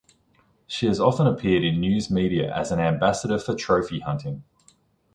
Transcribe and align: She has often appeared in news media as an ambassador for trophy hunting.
She 0.65 0.87
has 0.87 0.99
often 0.99 1.27
appeared 1.27 1.63
in 1.63 1.79
news 1.79 2.09
media 2.09 2.51
as 2.51 2.71
an 2.71 2.79
ambassador 2.79 3.37
for 3.37 3.53
trophy 3.53 3.99
hunting. 3.99 4.43